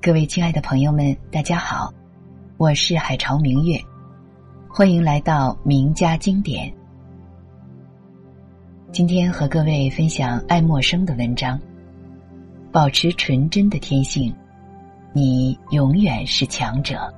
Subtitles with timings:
[0.00, 1.92] 各位亲爱的朋友们，大家好，
[2.56, 3.76] 我是海潮明月，
[4.68, 6.72] 欢迎来到名家经典。
[8.92, 11.60] 今天和各位分享爱默生的文章，
[12.70, 14.32] 保持纯真的天性，
[15.12, 17.12] 你永远是强者。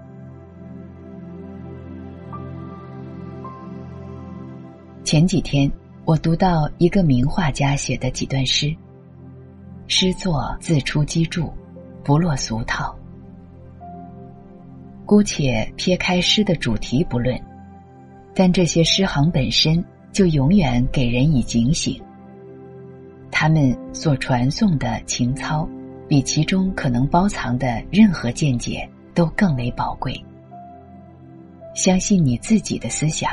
[5.04, 5.70] 前几天，
[6.06, 8.74] 我读到一个名画家写的几段诗，
[9.86, 11.52] 诗作自出机杼。
[12.04, 12.94] 不落俗套。
[15.06, 17.40] 姑且撇开诗的主题不论，
[18.34, 22.00] 但这些诗行本身就永远给人以警醒。
[23.30, 25.68] 他们所传颂的情操，
[26.06, 30.14] 比其中可能包藏的任何见解都更为宝贵。
[31.74, 33.30] 相信你自己的思想，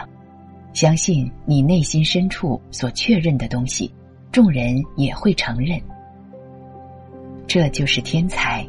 [0.73, 3.91] 相信你内心深处所确认的东西，
[4.31, 5.79] 众人也会承认。
[7.47, 8.67] 这就是天才。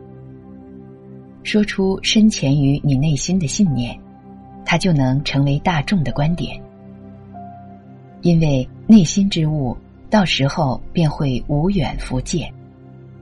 [1.42, 3.98] 说出深潜于你内心的信念，
[4.64, 6.60] 它就能成为大众的观点。
[8.20, 9.76] 因为内心之物，
[10.10, 12.52] 到时候便会无远弗届，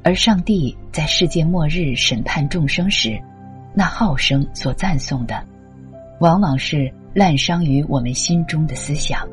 [0.03, 3.21] 而上帝在世界末日审判众生时，
[3.75, 5.43] 那号声所赞颂的，
[6.21, 9.27] 往往是滥伤于我们心中的思想。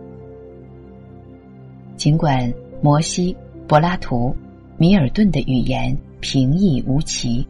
[1.97, 3.35] 尽管摩西、
[3.67, 4.35] 柏拉图、
[4.77, 5.97] 米尔顿的语言。
[6.23, 7.45] 平易无奇，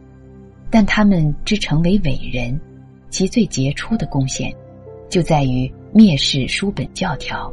[0.68, 2.60] 但他们之成为伟人，
[3.08, 4.52] 其最杰出的贡献，
[5.08, 7.50] 就在于蔑视书本教条，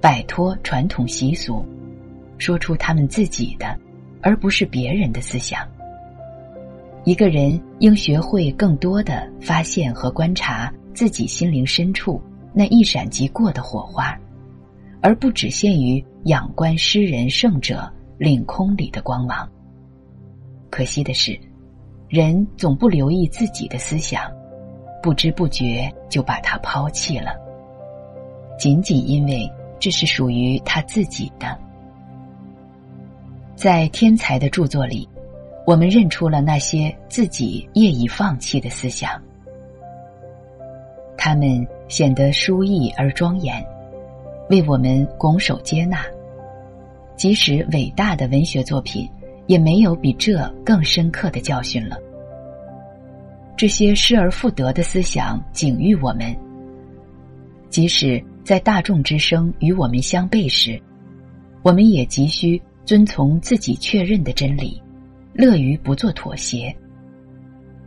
[0.00, 1.64] 摆脱传统习俗，
[2.36, 3.78] 说出他们自己的，
[4.20, 5.64] 而不是别人的思想。
[7.04, 12.20] 一个人应学会更多的发现和观察自己心灵深处
[12.52, 14.18] 那一闪即过的火花，
[15.00, 19.48] 而不只限于仰观诗人圣者领空里的光芒。
[20.76, 21.40] 可惜的是，
[22.06, 24.30] 人总不留意自己的思想，
[25.02, 27.30] 不知不觉就把它抛弃了。
[28.58, 31.56] 仅仅因为这是属于他自己的。
[33.54, 35.08] 在天才的著作里，
[35.66, 39.10] 我们认出了那些自己业已放弃的思想，
[41.16, 43.64] 他们显得疏逸而庄严，
[44.50, 46.04] 为我们拱手接纳。
[47.16, 49.08] 即使伟大的文学作品。
[49.46, 51.96] 也没有比这更深刻的教训了。
[53.56, 56.36] 这些失而复得的思想警喻我们：
[57.70, 60.80] 即使在大众之声与我们相悖时，
[61.62, 64.82] 我们也急需遵从自己确认的真理，
[65.32, 66.74] 乐于不做妥协。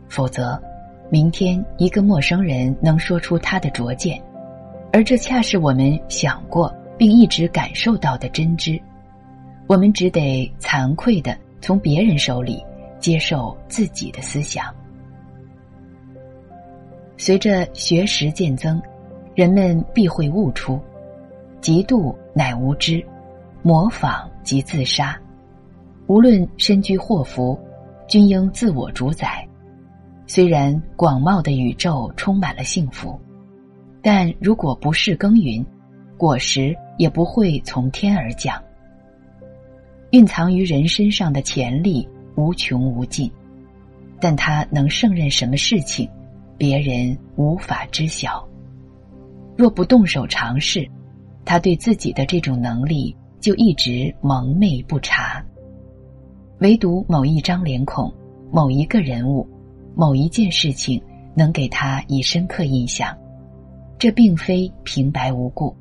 [0.08, 0.60] 否则，
[1.08, 4.20] 明天一个陌生人能说出他的拙见，
[4.92, 8.80] 而这恰是我们想过并一直感受到的真知，
[9.68, 11.38] 我们只得惭愧的。
[11.60, 12.64] 从别人手里
[12.98, 14.66] 接受自己的思想。
[17.16, 18.80] 随着学识渐增，
[19.34, 20.80] 人们必会悟出：
[21.60, 23.04] 嫉妒乃无知，
[23.62, 25.18] 模仿即自杀。
[26.06, 27.58] 无论身居祸福，
[28.08, 29.46] 均应自我主宰。
[30.26, 33.20] 虽然广袤的宇宙充满了幸福，
[34.00, 35.64] 但如果不是耕耘，
[36.16, 38.60] 果实也不会从天而降。
[40.10, 43.30] 蕴藏于人身上的潜力无穷无尽，
[44.20, 46.08] 但他能胜任什么事情，
[46.58, 48.44] 别人无法知晓。
[49.56, 50.84] 若不动手尝试，
[51.44, 55.44] 他对自己的这种能力就一直蒙昧不察。
[56.58, 58.12] 唯独某一张脸孔、
[58.50, 59.48] 某一个人物、
[59.94, 61.00] 某一件事情，
[61.36, 63.16] 能给他以深刻印象。
[63.96, 65.72] 这并非平白无故。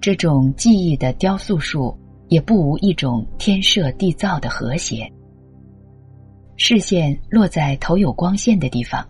[0.00, 1.96] 这种记忆的雕塑术。
[2.28, 5.10] 也不无一种天设地造的和谐。
[6.56, 9.06] 视线落在头有光线的地方，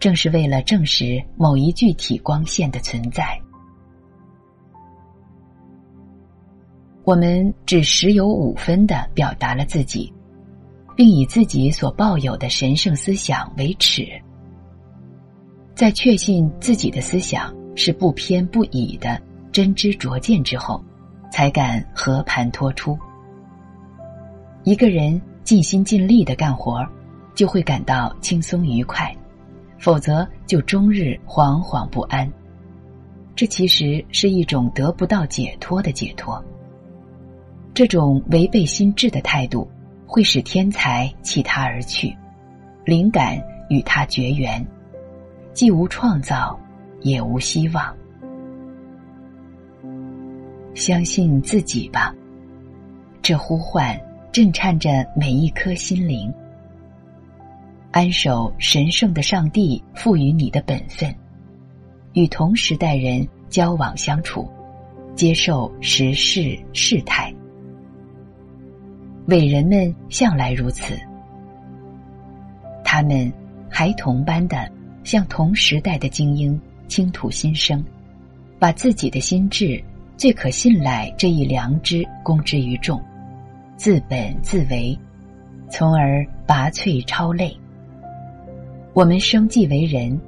[0.00, 3.38] 正是为了证实某一具体光线的存在。
[7.04, 10.12] 我们只十有五分的表达了自己，
[10.96, 14.06] 并以自己所抱有的神圣思想为耻。
[15.74, 20.82] 在确信自己的思想是不偏不倚的真知灼见之后。
[21.32, 22.96] 才敢和盘托出。
[24.64, 26.86] 一个人尽心尽力的干活
[27.34, 29.06] 就会感到轻松愉快；
[29.78, 32.30] 否则就终日惶惶不安。
[33.34, 36.40] 这其实是一种得不到解脱的解脱。
[37.72, 39.66] 这种违背心智的态度，
[40.06, 42.14] 会使天才弃他而去，
[42.84, 44.64] 灵感与他绝缘，
[45.54, 46.60] 既无创造，
[47.00, 47.96] 也无希望。
[50.74, 52.14] 相信自己吧，
[53.20, 53.98] 这呼唤
[54.32, 56.32] 震颤着每一颗心灵。
[57.90, 61.14] 安守神圣的上帝赋予你的本分，
[62.14, 64.48] 与同时代人交往相处，
[65.14, 67.32] 接受时事事态。
[69.26, 70.98] 伟人们向来如此，
[72.82, 73.30] 他们
[73.68, 74.68] 孩童般的
[75.04, 76.58] 向同时代的精英
[76.88, 77.84] 倾吐心声，
[78.58, 79.82] 把自己的心智
[80.16, 83.00] 最可信赖这一良知公之于众，
[83.76, 84.96] 自本自为，
[85.70, 87.56] 从而拔萃超类。
[88.92, 90.18] 我们生既为人，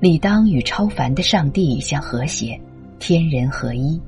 [0.00, 2.60] 理当与超凡的上帝相和谐，
[2.98, 4.00] 天人合一，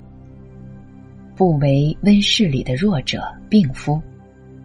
[1.34, 4.00] 不为温室里的弱者病夫。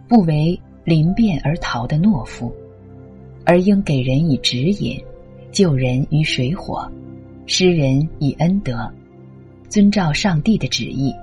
[0.08, 2.52] 不为临变而逃的懦夫，
[3.46, 5.02] 而应给人以指引，
[5.50, 6.86] 救人于水火，
[7.46, 8.92] 施人以恩德，
[9.72, 11.16] 遵照上帝的旨意，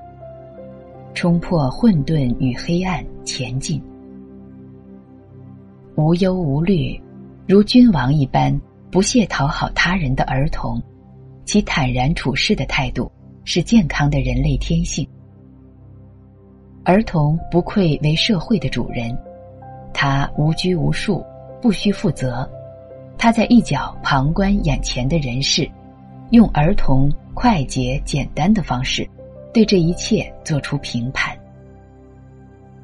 [1.13, 3.79] 冲破混沌与黑暗，前进，
[5.93, 6.99] 无忧无虑，
[7.45, 8.59] 如君王一般
[8.89, 10.81] 不屑讨好他人的儿童，
[11.45, 13.11] 其坦然处事的态度
[13.43, 15.07] 是健康的人类天性。
[16.83, 19.15] 儿童不愧为社会的主人，
[19.93, 21.23] 他无拘无束，
[21.61, 22.49] 不需负责。
[23.15, 25.69] 他在一角旁观眼前的人事，
[26.31, 27.11] 用儿童
[27.41, 29.09] 快捷简单的方式，
[29.53, 31.33] 对这一切做出评判。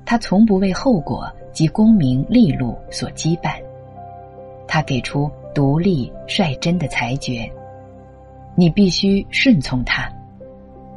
[0.06, 3.62] 他从不为后果及功名利禄所羁绊，
[4.66, 7.52] 他给出独立率真的裁决，
[8.56, 10.10] 你必须顺从他，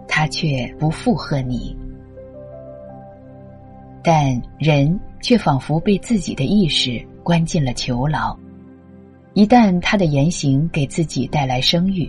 [0.07, 1.77] 他却不附和你。
[4.05, 8.39] 但人却仿佛被自己的意识关进了囚牢，
[9.33, 12.09] 一旦他的言行给自己带来声誉，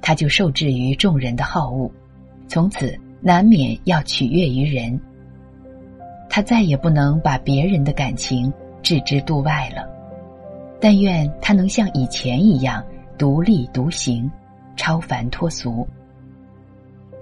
[0.00, 1.90] 他就受制于众人的好恶，
[2.46, 4.98] 从此难免要取悦于人。
[6.30, 8.52] 他再也不能把别人的感情
[8.82, 9.88] 置之度外了。
[10.80, 12.84] 但愿他能像以前一样
[13.16, 14.30] 独立独行，
[14.76, 15.86] 超凡脱俗，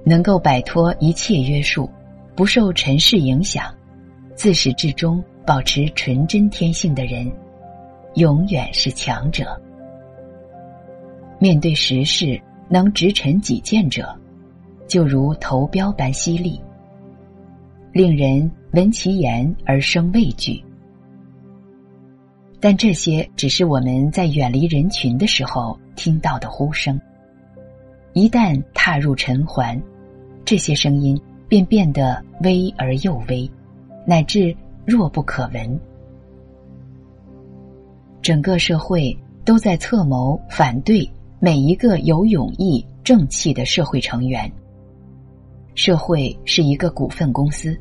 [0.05, 1.90] 能够摆脱一切约束，
[2.34, 3.72] 不受尘世影响。
[4.34, 7.32] 自始至终保持纯真天性的人，
[8.17, 9.58] 永远是强者。
[11.38, 12.38] 面对时事
[12.69, 14.15] 能直陈己见者，
[14.87, 16.61] 就如投标般犀利，
[17.93, 20.63] 令人闻其言而生畏惧。
[22.61, 27.01] 但这些只是我们在远离人群的时候听到的呼声。
[28.13, 29.81] 一旦踏入尘寰，
[30.45, 33.49] 这些声音便变得微而又微。
[34.07, 35.81] 乃至弱不可闻，
[38.23, 44.50] 整个社会都在策谋反对每一个有勇毅正气的社会成员。
[45.75, 47.79] 社会是一个股份公司，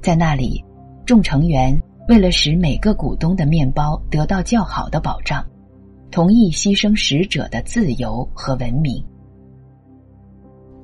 [0.00, 0.64] 在那里，
[1.04, 5.44] 众成员为了使每个股东的面包得到较好的保障，
[6.10, 9.04] 同意牺牲使者的自由和文明。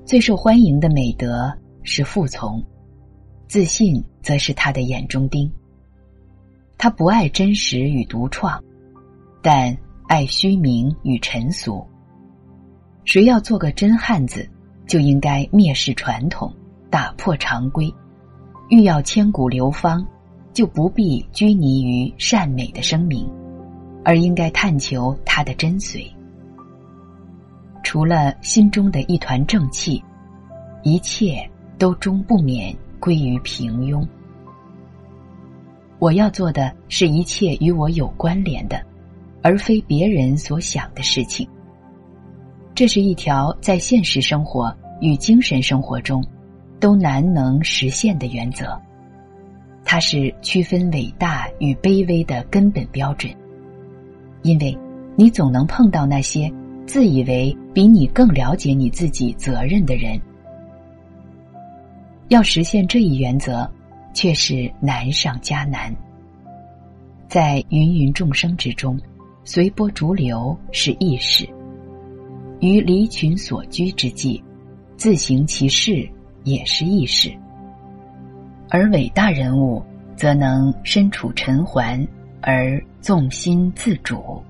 [0.05, 1.51] 最受欢迎的美德
[1.83, 2.63] 是服从。
[3.49, 5.51] 自信则是他的眼中钉。
[6.77, 8.63] 他不爱真实与独创，
[9.41, 9.75] 但
[10.07, 11.83] 爱虚名与尘俗。
[13.05, 14.49] 谁要做个真汉子，
[14.87, 16.53] 就应该蔑视传统，
[16.91, 17.93] 打破常规；
[18.69, 20.07] 欲要千古流芳，
[20.53, 23.29] 就不必拘泥于善美的声名，
[24.05, 26.07] 而应该探求它的真髓。
[27.83, 30.03] 除了心中的一团正气，
[30.83, 32.75] 一切都终不免。
[33.01, 34.03] 归于平庸。
[35.99, 38.83] 我要做的是一切与我有关联的，
[39.43, 41.47] 而非别人所想的事情。
[42.75, 46.25] 这是一条在现实生活与精神生活中
[46.81, 48.81] 都难能实现的原则。
[49.85, 53.33] 它是区分伟大与卑微的根本标准。
[54.43, 54.77] 因为
[55.17, 56.53] 你总能碰到那些
[56.87, 60.21] 自以为比你更了解你自己责任的人。
[62.29, 63.71] 要实现这一原则，
[64.13, 65.95] 却是难上加难。
[67.29, 68.99] 在芸芸众生之中，
[69.45, 71.47] 随波逐流是易事；
[72.61, 74.43] 于离群所居之际，
[74.97, 76.09] 自行其事
[76.45, 77.31] 也是易事。
[78.71, 79.83] 而伟大人物，
[80.17, 82.07] 则能身处尘寰
[82.41, 84.43] 而纵心自主。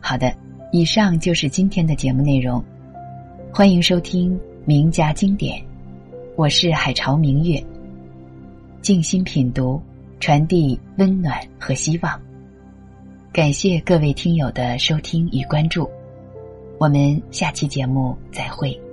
[0.00, 0.34] 好的。
[0.72, 2.60] 以上就是今天的节目内容，
[3.52, 5.64] 欢迎收听名家经典，
[6.34, 7.64] 我是海潮明月，
[8.82, 9.80] 静心品读，
[10.24, 12.18] 传递温暖和希望。
[13.30, 15.86] 感谢各位听友的收听与关注，
[16.78, 18.83] 我们下期节目再会。